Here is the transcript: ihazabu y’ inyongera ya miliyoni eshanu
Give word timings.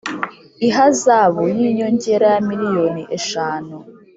ihazabu 0.67 1.43
y’ 1.55 1.57
inyongera 1.67 2.27
ya 2.33 2.41
miliyoni 2.49 3.01
eshanu 3.17 3.75